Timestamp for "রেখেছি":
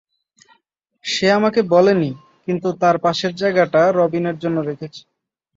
4.61-5.01